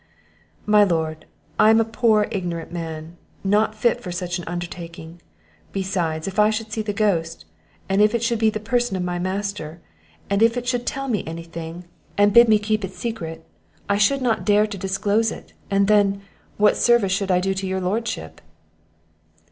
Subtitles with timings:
[0.65, 1.27] "My lord,
[1.59, 5.21] I am a poor ignorant old man, not fit for such an undertaking;
[5.71, 7.45] beside, if I should see the ghost,
[7.87, 9.79] and if it should be the person of my master,
[10.27, 11.85] and if it should tell me any thing,
[12.17, 13.45] and bid me keep it secret,
[13.87, 16.23] I should not dare to disclose it; and then,
[16.57, 18.41] what service should I do your lordship?"